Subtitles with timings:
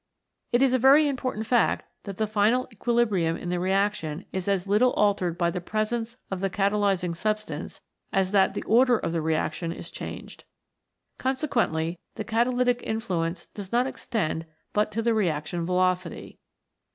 [0.51, 4.47] It is a very important fact that the final equi librium in the reaction is
[4.47, 9.11] as little altered by the presence of the catalysing substance as that the order of
[9.11, 10.43] the reaction is changed.
[11.19, 16.39] Consequently the catalytic influence does not extend but to the reaction velocity.